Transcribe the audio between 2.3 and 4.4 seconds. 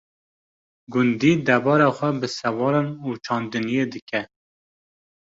sewalan û çandiniyê dike.